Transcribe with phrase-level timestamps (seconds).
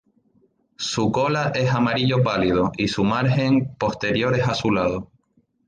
[0.79, 5.11] Su cola es amarillo pálido y su margen posterior es azulado.